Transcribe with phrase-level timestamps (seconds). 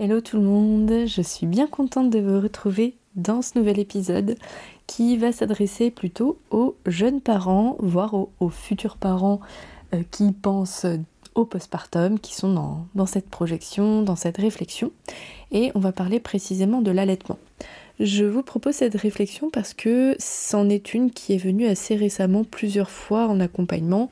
[0.00, 4.36] Hello tout le monde, je suis bien contente de vous retrouver dans ce nouvel épisode
[4.86, 9.40] qui va s'adresser plutôt aux jeunes parents, voire aux, futurs parents
[9.92, 10.86] euh, qui pensent
[11.34, 14.92] au postpartum, qui sont dans, dans cette projection, dans cette réflexion.
[15.50, 17.40] Et on va parler précisément de l'allaitement.
[17.98, 22.44] Je vous propose cette réflexion parce que c'en est une qui est venue assez récemment
[22.44, 24.10] plusieurs fois en accompagnement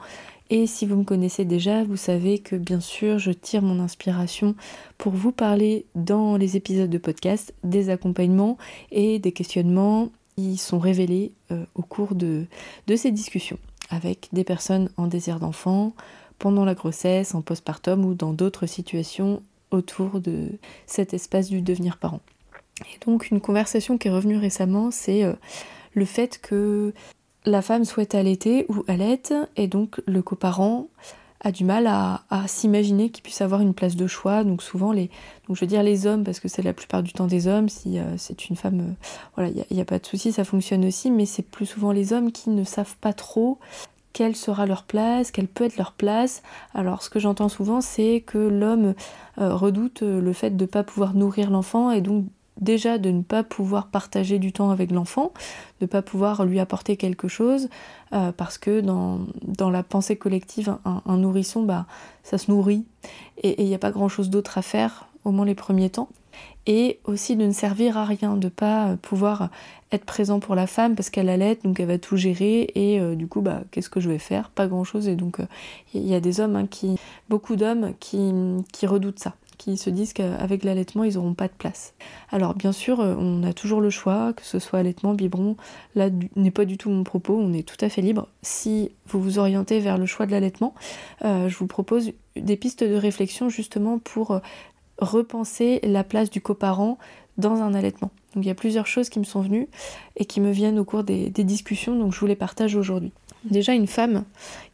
[0.49, 4.55] et si vous me connaissez déjà, vous savez que bien sûr, je tire mon inspiration
[4.97, 8.57] pour vous parler dans les épisodes de podcast des accompagnements
[8.93, 12.47] et des questionnements qui sont révélés euh, au cours de,
[12.95, 13.59] ces discussions
[13.91, 15.95] avec des personnes en désir d'enfant,
[16.38, 20.51] pendant la grossesse, en postpartum ou dans d'autres situations autour de
[20.87, 22.21] cet espace du devenir parent.
[22.83, 25.33] Et donc une conversation qui est revenue récemment, c'est euh,
[25.95, 26.93] le fait que
[27.47, 30.89] la femme souhaite allaiter ou allaite et donc le coparent
[31.41, 34.43] a du mal à, s'imaginer qu'il puisse avoir une place de choix.
[34.43, 35.11] Donc souvent les,
[35.47, 37.69] donc je veux dire les hommes parce que c'est la plupart du temps des hommes.
[37.69, 40.85] Si euh, c'est une femme, euh, voilà, il n'y a, pas de souci, ça fonctionne
[40.85, 41.11] aussi.
[41.11, 43.59] Mais c'est plus souvent les hommes qui ne savent pas trop
[44.13, 46.43] quelle sera leur place, quelle peut être leur place.
[46.75, 48.95] Alors ce que j'entends souvent, c'est que l'homme
[49.38, 52.25] euh, redoute le fait de ne pas pouvoir nourrir l'enfant et donc
[52.60, 55.32] déjà de ne pas pouvoir partager du temps avec l'enfant,
[55.80, 57.68] de ne pas pouvoir lui apporter quelque chose,
[58.13, 61.87] euh, parce que dans, dans, la pensée collective, un, nourrisson, bah,
[62.23, 62.85] ça se nourrit,
[63.43, 66.09] et il n'y a pas grand-chose d'autre à faire, au moins les premiers temps.
[66.66, 69.50] Et aussi de ne servir à rien, de pas pouvoir
[69.93, 73.15] être présent pour la femme parce qu'elle allait, donc elle va tout gérer, et euh,
[73.15, 74.50] du coup, bah, qu'est-ce que je vais faire?
[74.50, 75.38] Pas grand-chose, et donc
[75.94, 76.97] il euh, y, a des hommes, hein, qui,
[77.28, 78.32] beaucoup d'hommes qui,
[78.72, 81.94] qui redoutent ça qui se disent qu'avec l'allaitement, ils n'auront pas de place.
[82.31, 85.56] Alors bien sûr, euh, on a toujours le choix, que ce soit allaitement, biberon,
[85.94, 88.28] là n'est pas du tout mon propos, on est tout à fait libre.
[88.43, 90.75] Si vous vous orientez vers le choix de l'allaitement,
[91.25, 94.39] euh, je vous propose des pistes de réflexion justement pour euh,
[94.99, 96.99] repenser la place du coparent
[97.38, 98.11] dans un allaitement.
[98.34, 99.69] Donc il y a plusieurs choses qui me sont venues
[100.17, 103.12] et qui me viennent au cours des, des discussions, donc je vous les partage aujourd'hui.
[103.44, 104.25] Déjà, une femme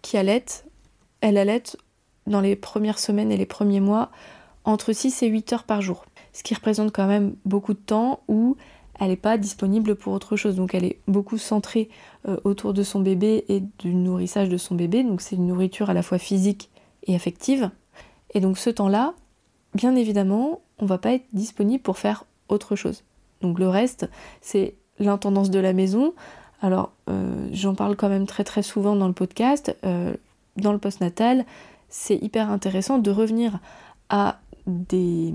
[0.01, 0.65] qui allaite,
[1.21, 1.77] elle allaite
[2.27, 4.11] dans les premières semaines et les premiers mois
[4.65, 6.05] entre 6 et 8 heures par jour.
[6.33, 8.57] Ce qui représente quand même beaucoup de temps où
[9.01, 10.57] elle n'est pas disponible pour autre chose.
[10.57, 11.89] Donc elle est beaucoup centrée
[12.29, 15.03] euh, autour de son bébé et du nourrissage de son bébé.
[15.03, 16.71] Donc c'est une nourriture à la fois physique
[17.07, 17.71] et affective.
[18.35, 19.15] Et donc ce temps-là,
[19.75, 23.05] bien évidemment, on va pas être disponible pour faire autre chose.
[23.41, 24.09] Donc le reste,
[24.41, 26.15] c'est l'intendance de la maison.
[26.61, 29.77] Alors euh, j'en parle quand même très très souvent dans le podcast.
[29.85, 30.15] Euh,
[30.57, 31.45] dans le postnatal,
[31.89, 33.59] c'est hyper intéressant de revenir
[34.11, 35.35] à des,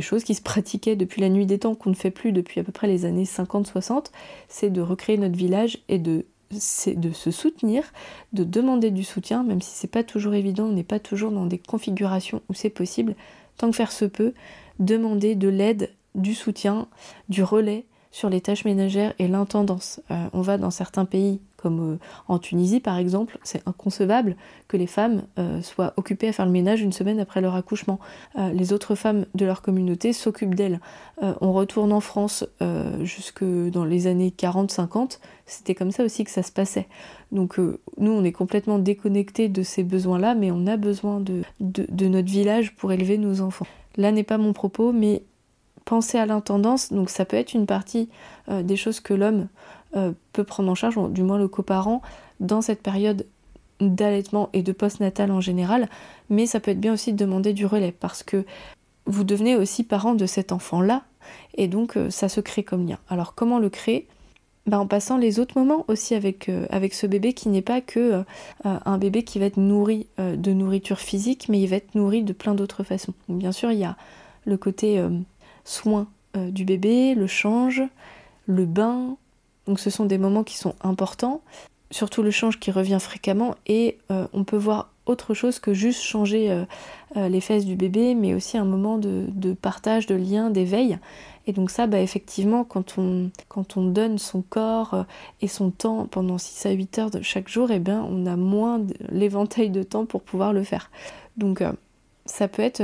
[0.00, 2.64] choses qui se pratiquaient depuis la nuit des temps, qu'on ne fait plus depuis à
[2.64, 4.06] peu près les années 50-60,
[4.48, 7.84] c'est de recréer notre village et de, de se soutenir,
[8.32, 11.46] de demander du soutien, même si c'est pas toujours évident, on n'est pas toujours dans
[11.46, 13.14] des configurations où c'est possible,
[13.56, 14.34] tant que faire se peut,
[14.78, 16.88] demander de l'aide, du soutien,
[17.28, 20.00] du relais sur les tâches ménagères et l'intendance.
[20.10, 21.98] Euh, on va dans certains pays comme euh,
[22.28, 24.36] en Tunisie par exemple, c'est inconcevable
[24.68, 27.98] que les femmes euh, soient occupées à faire le ménage une semaine après leur accouchement.
[28.36, 30.80] les autres femmes de leur communauté s'occupent d'elles.
[31.20, 32.44] on retourne en France
[33.02, 36.86] jusque dans les années 40-50, c'était comme ça aussi que ça se passait.
[37.32, 42.08] Donc nous, on est complètement déconnectés de ces besoins-là, mais on a besoin de, de
[42.08, 43.66] notre village pour élever nos enfants.
[43.96, 45.22] Là n'est pas mon propos, mais
[45.88, 48.10] penser à l'intendance, donc ça peut être une partie
[48.50, 49.48] euh, des choses que l'homme
[49.96, 52.02] euh, peut prendre en charge, du moins le coparent,
[52.40, 53.24] dans cette période
[53.80, 55.88] d'allaitement et de postnatal en général,
[56.28, 58.44] mais ça peut être bien aussi de demander du relais parce que
[59.06, 61.04] vous devenez aussi parent de cet enfant-là
[61.54, 62.98] et donc euh, ça se crée comme lien.
[63.08, 64.06] Alors comment le créer?
[64.66, 68.22] Ben, en passant les autres moments aussi avec, avec ce bébé qui n'est pas que
[68.64, 72.34] un bébé qui va être nourri de nourriture physique, mais il va être nourri de
[72.34, 73.14] plein d'autres façons.
[73.30, 73.96] bien sûr, il y a
[74.44, 75.02] le côté
[75.68, 77.82] soin euh, du bébé, le change,
[78.46, 79.16] le bain.
[79.66, 81.42] Donc ce sont des moments qui sont importants,
[81.90, 86.02] surtout le change qui revient fréquemment et euh, on peut voir autre chose que juste
[86.02, 90.98] changer euh, les fesses du bébé, mais aussi un moment de, partage, de lien, d'éveil.
[91.46, 95.06] Et donc ça, bah, effectivement, quand on, quand on donne son corps
[95.40, 98.36] et son temps pendant 6 à 8 heures de chaque jour, eh bien, on a
[98.36, 100.90] moins l'éventail de temps pour pouvoir le faire.
[101.38, 101.62] Donc
[102.26, 102.82] ça peut être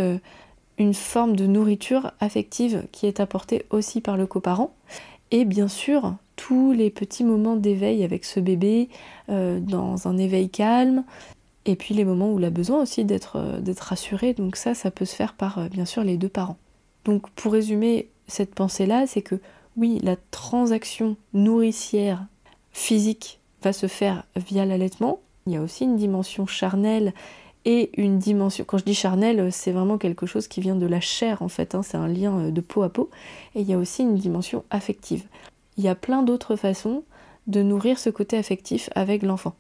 [0.79, 4.75] une forme de nourriture affective qui est apportée aussi par le coparent.
[5.31, 8.89] Et bien sûr, tous les petits moments d'éveil avec ce bébé,
[9.29, 11.05] euh, dans un éveil calme,
[11.65, 14.35] et puis les moments où il a besoin aussi d'être euh, rassuré.
[14.35, 16.59] Donc ça, ça peut se faire par euh, bien sûr les deux parents.
[17.05, 19.37] Donc pour résumer cette pensée-là, c'est que
[19.77, 22.25] oui, la transaction nourricière
[22.73, 25.21] physique va se faire via l'allaitement.
[25.47, 27.13] Il y a aussi une dimension charnelle
[27.65, 28.65] et une dimension.
[28.65, 31.75] Quand je dis charnel, c'est vraiment quelque chose qui vient de la chair en fait,
[31.75, 31.83] hein.
[31.83, 33.11] c'est un lien euh, de peau à peau.
[33.55, 35.25] Et il y a aussi une dimension affective.
[35.77, 37.05] Il y a plein d'autres façons
[37.47, 39.55] de nourrir ce côté affectif avec l'enfant.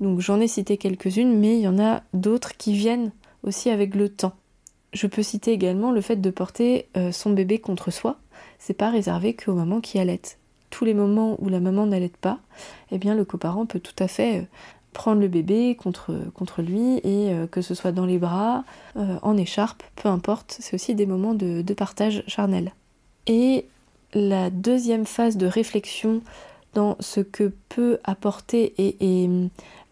[0.00, 3.12] Donc j'en ai cité quelques-unes, mais il y en a d'autres qui viennent
[3.42, 4.34] aussi avec le temps.
[4.92, 8.18] Je peux citer également le fait de porter euh, son bébé contre soi.
[8.58, 10.38] C'est pas réservé qu'aux mamans qui allaitent.
[10.70, 12.38] Tous les moments où la maman n'allaite pas,
[12.90, 14.44] eh bien le coparent peut tout à fait euh,
[14.92, 18.64] prendre le bébé contre, lui et euh, que ce soit dans les bras,
[18.96, 22.72] euh, en écharpe, peu importe, c'est aussi des moments de, partage charnel.
[23.26, 23.66] Et
[24.14, 26.20] la deuxième phase de réflexion
[26.74, 29.28] dans ce que peut apporter et,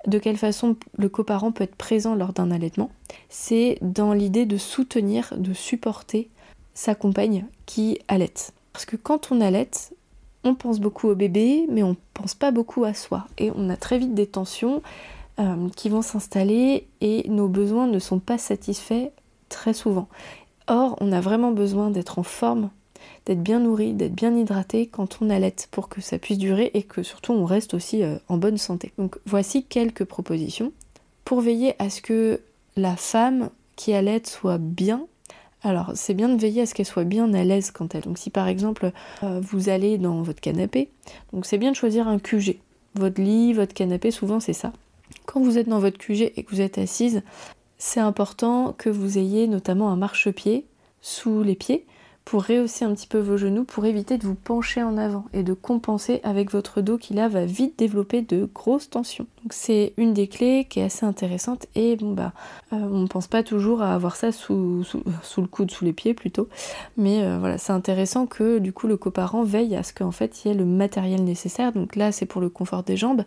[0.06, 2.90] de quelle façon le coparent peut être présent lors d'un allaitement,
[3.28, 6.30] c'est dans l'idée de soutenir, de supporter
[6.72, 8.52] sa compagne qui allaite.
[8.72, 9.92] Parce que quand on allaite,
[10.44, 13.26] on pense beaucoup au bébé, mais on pense pas beaucoup à soi.
[13.38, 14.82] Et on a très vite des tensions
[15.38, 19.10] euh, qui vont s'installer et nos besoins ne sont pas satisfaits
[19.48, 20.08] très souvent.
[20.66, 22.70] Or, on a vraiment besoin d'être en forme,
[23.26, 26.82] d'être bien nourri, d'être bien hydraté quand on allait pour que ça puisse durer et
[26.82, 28.92] que surtout on reste aussi euh, en bonne santé.
[28.98, 30.72] Donc voici quelques propositions
[31.24, 32.40] pour veiller à ce que
[32.76, 35.06] la femme qui allait soit bien
[35.62, 38.02] alors, c'est bien de veiller à ce qu'elle soit bien à l'aise quand elle.
[38.02, 38.92] Donc, si par exemple
[39.22, 40.88] euh, vous allez dans votre canapé,
[41.32, 42.58] donc c'est bien de choisir un QG.
[42.94, 44.72] Votre lit, votre canapé, souvent c'est ça.
[45.26, 47.22] Quand vous êtes dans votre QG et que vous êtes assise,
[47.78, 50.64] c'est important que vous ayez notamment un marchepied
[51.02, 51.86] sous les pieds
[52.24, 55.42] pour rehausser un petit peu vos genoux pour éviter de vous pencher en avant et
[55.42, 59.26] de compenser avec votre dos qui là va vite développer de grosses tensions.
[59.42, 62.32] Donc c'est une des clés qui est assez intéressante et bon bah
[62.72, 66.14] euh, on ne pense pas toujours à avoir ça sous, le coude, sous les pieds
[66.14, 66.48] plutôt,
[66.96, 70.44] mais euh, voilà c'est intéressant que du coup le coparent veille à ce qu'en fait
[70.44, 71.72] il y ait le matériel nécessaire.
[71.72, 73.24] Donc là c'est pour le confort des jambes,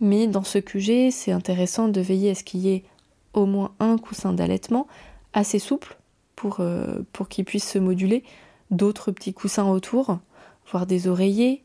[0.00, 2.84] mais dans ce QG c'est intéressant de veiller à ce qu'il y ait
[3.34, 4.86] au moins un coussin d'allaitement
[5.32, 5.96] assez souple
[6.42, 8.24] pour, euh, pour qu'il puisse se moduler,
[8.72, 10.18] d'autres petits coussins autour,
[10.68, 11.62] voire des oreillers,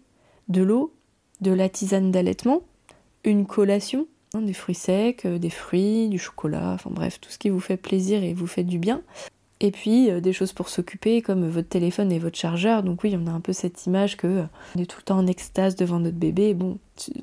[0.50, 0.94] de l'eau,
[1.42, 2.62] de la tisane d'allaitement,
[3.24, 7.40] une collation, hein, des fruits secs, euh, des fruits, du chocolat, enfin bref, tout ce
[7.40, 9.02] qui vous fait plaisir et vous fait du bien.
[9.60, 12.84] Et puis euh, des choses pour s'occuper comme votre téléphone et votre chargeur.
[12.84, 14.44] Donc oui, on a un peu cette image que
[14.76, 16.54] on est tout le temps en extase devant notre bébé.
[16.54, 16.78] Bon,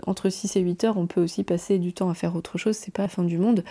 [0.06, 2.76] entre 6 et 8 heures, on peut aussi passer du temps à faire autre chose,
[2.76, 3.64] c'est pas la fin du monde.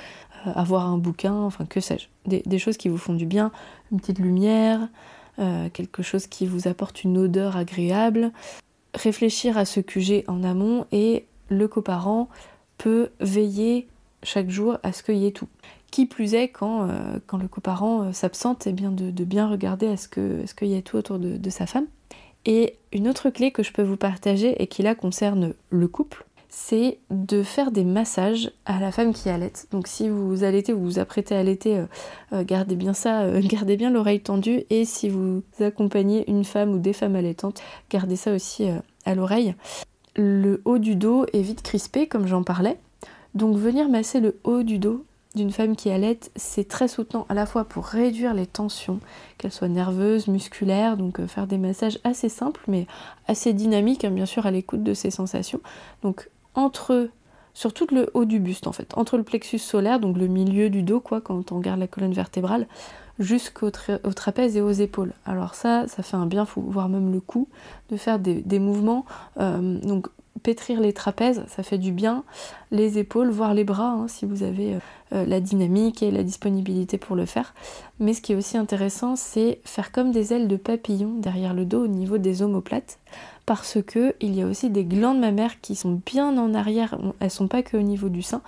[0.48, 3.51] Euh, avoir un bouquin, enfin que sais-je, des, choses qui vous font du bien,
[3.92, 4.88] une petite lumière,
[5.39, 8.31] euh, quelque chose qui vous apporte une odeur agréable.
[8.94, 12.30] Réfléchir à ce QG en amont et le coparent
[12.77, 13.88] peut veiller
[14.21, 15.50] chaque jour à ce qu'il y ait tout.
[15.94, 19.98] Qui plus est, quand, euh, quand le coparent s'absente, eh bien de, bien regarder à
[19.98, 21.86] ce qu'il y ait tout autour de sa femme.
[22.45, 26.25] Et une autre clé que je peux vous partager et qui là concerne le couple,
[26.50, 29.54] c'est de faire des massages à la femme qui allait.
[29.72, 31.86] Donc si vous allaitez ou vous apprêtez à allaiter, euh,
[32.34, 34.63] euh, gardez bien ça, euh, gardez bien l'oreille tendue.
[34.69, 38.68] Et si vous accompagnez une femme ou des femmes allaitantes, gardez ça aussi
[39.06, 39.56] à l'oreille.
[40.16, 42.78] Le haut du dos est vite crispé, comme j'en parlais.
[43.33, 47.33] Donc venir masser le haut du dos d'une femme qui allait, c'est très soutenant à
[47.33, 48.99] la fois pour réduire les tensions,
[49.37, 52.85] qu'elles soient nerveuses, musculaires, donc faire des massages assez simples mais
[53.28, 55.61] assez dynamiques, hein, bien sûr, à l'écoute de ces sensations.
[56.04, 57.09] Donc entre,
[57.54, 60.69] sur tout le haut du buste en fait, entre le plexus solaire, donc le milieu
[60.69, 62.68] du dos, quoi, quand on regarde la colonne vertébrale,
[63.19, 65.13] jusqu'au trapèze et aux épaules.
[65.25, 67.47] Alors ça, ça fait un bien fou, voire même le cou,
[67.90, 69.06] de faire des, mouvements.
[69.40, 69.80] Euh,
[70.42, 72.23] pétrir les trapèzes, ça fait du bien.
[72.71, 74.80] Les épaules, voire les bras, hein, si vous avez euh,
[75.13, 77.54] euh, la dynamique et la disponibilité pour le faire.
[77.99, 81.66] Mais ce qui est aussi intéressant, c'est faire comme des ailes de papillon derrière le
[81.66, 82.99] dos au niveau des omoplates,
[83.45, 86.97] parce que il y a aussi des glandes mammaires qui sont bien en arrière.
[87.19, 88.42] Elles sont pas que au niveau du sein,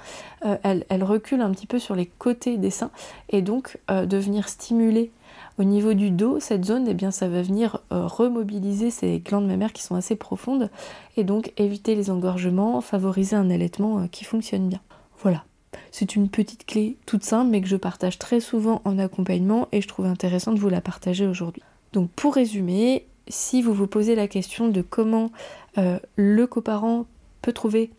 [0.45, 2.91] euh, elles, reculent un petit peu sur les côtés des seins,
[3.29, 5.11] et donc de venir stimuler
[5.57, 9.47] au niveau du dos, cette zone, eh bien, ça va venir euh, remobiliser ces glandes
[9.47, 10.69] mammaires qui sont assez profondes
[11.15, 14.81] et donc éviter les engorgements, favoriser un allaitement euh, qui fonctionne bien.
[15.21, 15.45] Voilà.
[15.91, 19.81] C'est une petite clé toute simple mais que je partage très souvent en accompagnement et
[19.81, 21.63] je trouve intéressant de vous la partager aujourd'hui.
[21.93, 25.31] Donc pour résumer, si vous vous posez la question de comment
[25.77, 27.05] euh, le coparent
[27.41, 27.91] peut trouver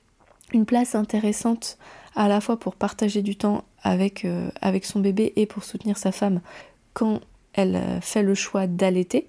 [0.53, 1.79] une place intéressante
[2.15, 4.27] à la fois pour partager du temps avec,
[4.61, 6.41] avec son bébé et pour soutenir sa femme
[6.95, 7.21] quand
[7.57, 9.29] elle fait le choix d'allaiter,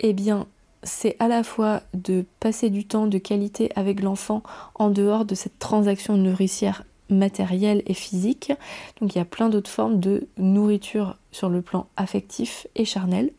[0.00, 0.46] eh bien
[0.82, 4.42] c'est à la fois de passer du temps de qualité avec l'enfant
[4.74, 8.52] en dehors de cette transaction nourricière matérielle et physique.
[9.00, 13.30] Donc il y a plein d'autres formes de nourriture sur le plan affectif et charnel.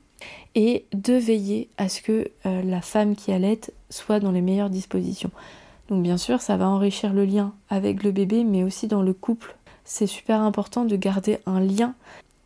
[0.54, 4.70] Et de veiller à ce que euh, la femme qui allait soit dans les meilleures
[4.70, 5.32] dispositions.
[5.90, 9.14] Donc bien sûr, ça va enrichir le lien avec le bébé, mais aussi dans le
[9.14, 9.56] couple.
[9.84, 11.96] C'est super important de garder un lien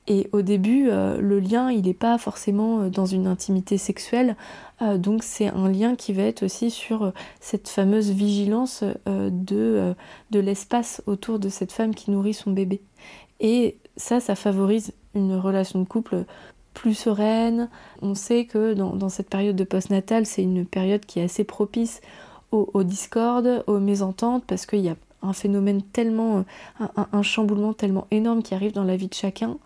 [0.08, 4.36] et au début, euh, le lien, il n'est pas forcément euh, dans une intimité sexuelle,
[4.82, 9.96] euh, donc c'est un lien qui va être aussi sur cette fameuse vigilance de,
[10.32, 12.82] de l'espace autour de cette femme qui nourrit son bébé.
[13.40, 16.26] Et ça, ça favorise une relation de couple
[16.74, 17.70] plus sereine.
[18.02, 22.02] On sait que dans, cette période de postnatal, c'est une période qui est assez propice
[22.52, 26.46] aux, discordes, aux mésententes, parce qu'il y a un phénomène tellement,
[26.80, 29.58] un, chamboulement tellement énorme qui arrive dans la vie de chacun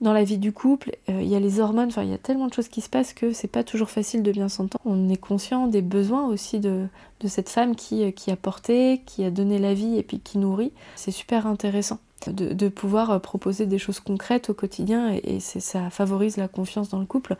[0.00, 2.18] dans la vie du couple, euh, il y a les hormones, enfin il y a
[2.18, 4.82] tellement de choses qui se passent que c'est pas toujours facile de bien s'entendre.
[4.84, 6.86] On est conscient des besoins aussi de,
[7.20, 10.20] de cette femme qui, euh, qui, a porté, qui a donné la vie et puis
[10.20, 10.72] qui nourrit.
[10.96, 15.88] C'est super intéressant de, de, pouvoir euh, proposer des choses concrètes au quotidien et, ça
[15.88, 17.36] favorise la confiance dans le couple.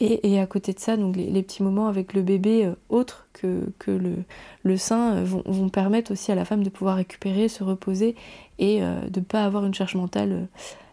[0.00, 3.70] Et, et à côté de ça, donc les, petits moments avec le bébé autres que,
[3.78, 4.14] que le,
[4.62, 8.16] le sein vont, vont, permettre aussi à la femme de pouvoir récupérer, se reposer
[8.58, 10.48] et de ne pas avoir une charge mentale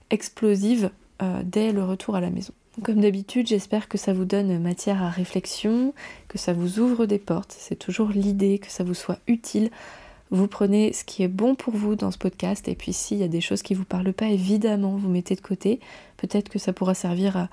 [0.10, 0.91] explosive
[1.22, 2.53] euh, dès le retour à la maison.
[2.84, 5.93] Comme d'habitude, j'espère que ça vous donne matière à réflexion,
[6.27, 7.55] que ça vous ouvre des portes.
[7.57, 9.69] C'est toujours l'idée que ça vous soit utile.
[10.31, 13.24] Vous prenez ce qui est bon pour vous dans ce podcast et puis s'il y
[13.24, 15.79] a des choses qui ne vous parlent pas, évidemment, vous mettez de côté.
[16.17, 17.48] Peut-être que ça pourra servir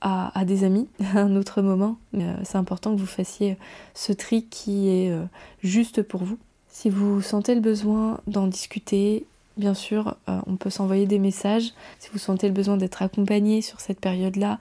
[0.00, 1.96] à, des amis à un autre moment.
[2.12, 3.56] Mais euh, c'est important que vous fassiez
[3.94, 5.24] ce tri qui est euh,
[5.62, 6.38] juste pour vous.
[6.68, 9.24] Si vous sentez le besoin d'en discuter,
[9.58, 11.72] bien sûr, euh, on peut s'envoyer des messages.
[11.98, 14.58] Si vous sentez le besoin d'être accompagné sur cette période-là,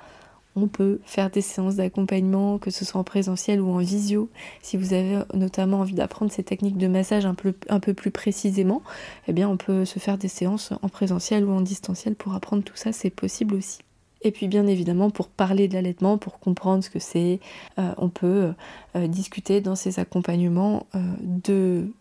[0.56, 4.30] on peut faire des séances d'accompagnement, que ce soit en présentiel ou en visio.
[4.64, 7.54] Si vous avez notamment envie d'apprendre ces techniques de massage un peu,
[7.94, 8.82] plus précisément,
[9.28, 12.64] eh bien on peut se faire des séances en présentiel ou en distanciel pour apprendre
[12.64, 13.80] tout ça, c'est possible aussi.
[14.24, 17.40] Et puis bien évidemment pour parler de l'allaitement, pour comprendre ce que c'est,
[17.78, 18.52] euh, on peut
[18.96, 20.88] euh, discuter dans ces accompagnements
[21.22, 21.92] de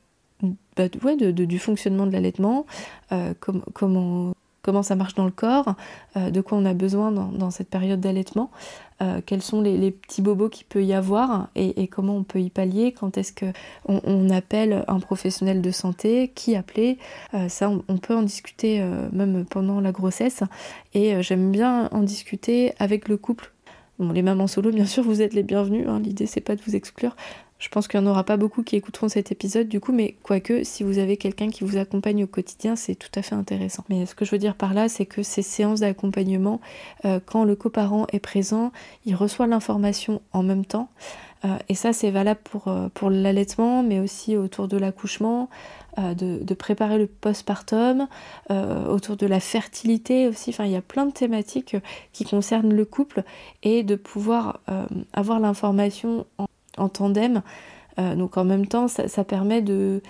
[0.77, 2.67] bah, du fonctionnement de l'allaitement,
[3.13, 3.33] euh,
[3.73, 4.35] comment,
[4.83, 5.75] ça marche dans le corps,
[6.17, 8.51] euh, de quoi on a besoin dans, cette période d'allaitement,
[9.01, 12.51] euh, quels sont les, petits bobos qu'il peut y avoir et, comment on peut y
[12.51, 16.99] pallier, quand est-ce qu'on on appelle un professionnel de santé, qui appeler,
[17.49, 20.43] ça on, peut en discuter même pendant la grossesse
[20.93, 23.53] et j'aime bien en discuter avec le couple
[23.99, 25.87] Bon, les mamans solo, bien sûr, vous êtes les bienvenus.
[25.89, 26.01] Hein.
[26.01, 27.17] L'idée, c'est pas de vous exclure.
[27.59, 30.17] Je pense qu'il n'y en aura pas beaucoup qui écouteront cet épisode du coup, mais
[30.23, 33.83] quoique, si vous avez quelqu'un qui vous accompagne au quotidien, c'est tout à fait intéressant.
[33.89, 36.61] Mais ce que je veux dire par là, c'est que ces séances d'accompagnement,
[37.07, 38.73] euh, quand le coparent est présent,
[39.07, 40.91] il reçoit l'information en même temps.
[41.47, 45.49] Euh, et ça, c'est valable pour, euh, pour l'allaitement, mais aussi autour de l'accouchement,
[45.99, 48.07] de, de, préparer le postpartum,
[48.51, 50.51] autour de la fertilité aussi.
[50.51, 51.75] Enfin, il y a plein de thématiques
[52.13, 53.25] qui concernent le couple
[53.63, 54.61] et de pouvoir
[55.15, 56.45] avoir l'information en
[56.77, 57.43] en tandem.
[57.99, 60.03] Euh, donc en même temps, ça, permet de,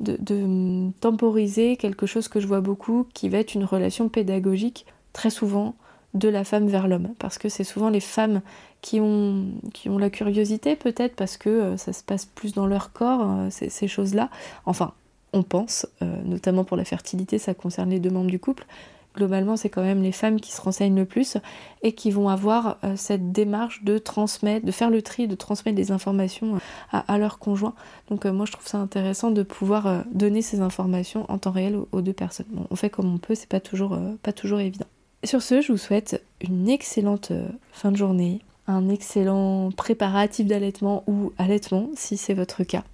[0.00, 5.30] de, temporiser quelque chose que je vois beaucoup, qui va être une relation pédagogique, très
[5.30, 5.74] souvent,
[6.14, 7.10] de la femme vers l'homme.
[7.18, 8.40] Parce que c'est souvent les femmes
[8.80, 12.66] qui ont, qui ont la curiosité, peut-être, parce que euh, ça se passe plus dans
[12.66, 14.30] leur corps, euh, ces, choses-là.
[14.66, 14.92] Enfin,
[15.32, 18.66] on pense, notamment pour la fertilité, ça concerne les deux membres du couple,
[19.14, 21.38] globalement, c'est quand même les femmes qui se renseignent le plus
[21.82, 25.76] et qui vont avoir euh, cette démarche de transmettre, de faire le tri, de transmettre
[25.76, 27.74] des informations euh, à, leur conjoint.
[28.08, 31.78] Donc euh, moi, je trouve ça intéressant de pouvoir donner ces informations en temps réel
[31.92, 32.46] aux, deux personnes.
[32.70, 34.86] on fait comme on peut, c'est pas toujours, pas toujours évident.
[35.22, 37.32] Sur ce, je vous souhaite une excellente
[37.72, 42.84] fin de journée, un excellent préparatif d'allaitement ou allaitement si c'est votre cas.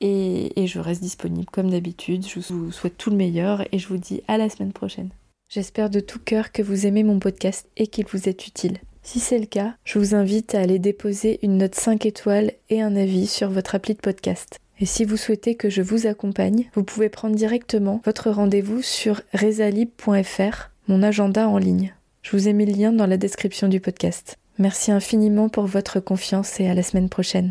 [0.00, 2.26] et je reste disponible comme d'habitude.
[2.26, 5.10] Je vous souhaite tout le meilleur et je vous dis à la semaine prochaine.
[5.52, 8.78] J'espère de tout cœur que vous aimez mon podcast et qu'il vous est utile.
[9.02, 12.80] Si c'est le cas, je vous invite à aller déposer une note 5 étoiles et
[12.80, 14.60] un avis sur votre appli de podcast.
[14.78, 19.22] Et si vous souhaitez que je vous accompagne, vous pouvez prendre directement votre rendez-vous sur
[19.34, 21.96] resalib.fr, mon agenda en ligne.
[22.22, 24.36] Je vous ai mis le lien dans la description du podcast.
[24.58, 27.48] Merci infiniment pour votre confiance et à la semaine prochaine.